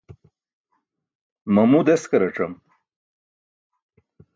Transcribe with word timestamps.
mamu 1.53 1.79
deskaracam 1.87 2.51